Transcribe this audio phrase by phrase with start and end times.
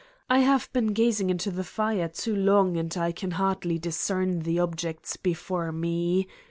[0.31, 4.57] I have been gazing into the fire too long and I can hardly discern the
[4.57, 6.27] objects before me.